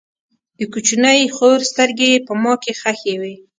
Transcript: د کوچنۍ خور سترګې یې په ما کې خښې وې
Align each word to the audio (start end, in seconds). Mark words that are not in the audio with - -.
د 0.57 0.59
کوچنۍ 0.73 1.21
خور 1.35 1.59
سترګې 1.71 2.07
یې 2.13 2.19
په 2.27 2.33
ما 2.43 2.53
کې 2.63 2.71
خښې 2.81 3.15
وې 3.21 3.35